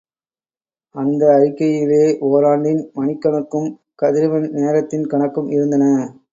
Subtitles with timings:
[0.95, 3.69] அந்த அறிக்கையிலே, ஓராண்டின், மணிக்கணக்கும்,
[3.95, 5.85] கதிரவன் நேரத்தின் கணக்கும் இருந்தன.